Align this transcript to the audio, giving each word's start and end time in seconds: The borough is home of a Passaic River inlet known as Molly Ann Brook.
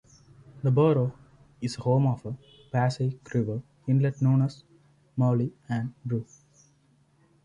The 0.63 0.71
borough 0.71 1.13
is 1.61 1.75
home 1.75 2.07
of 2.07 2.25
a 2.25 2.35
Passaic 2.71 3.19
River 3.35 3.61
inlet 3.87 4.19
known 4.19 4.41
as 4.41 4.63
Molly 5.15 5.53
Ann 5.69 5.93
Brook. 6.03 6.25